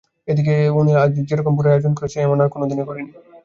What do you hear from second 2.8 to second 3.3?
করে নি।